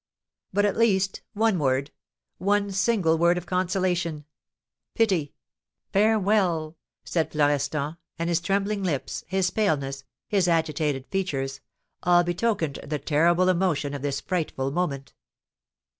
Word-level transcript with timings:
"But, 0.51 0.65
at 0.65 0.77
least, 0.77 1.21
one 1.33 1.59
word, 1.59 1.91
one 2.39 2.71
single 2.71 3.19
word 3.19 3.37
of 3.37 3.45
consolation, 3.45 4.25
pity, 4.95 5.35
farewell!" 5.93 6.75
said 7.03 7.31
Florestan; 7.31 7.97
and 8.17 8.27
his 8.27 8.41
trembling 8.41 8.81
lips, 8.83 9.23
his 9.27 9.51
paleness, 9.51 10.03
his 10.27 10.47
agitated 10.47 11.05
features, 11.11 11.61
all 12.01 12.23
betokened 12.23 12.79
the 12.83 12.97
terrible 12.97 13.47
emotion 13.47 13.93
of 13.93 14.01
this 14.01 14.19
frightful 14.21 14.71
moment. 14.71 15.13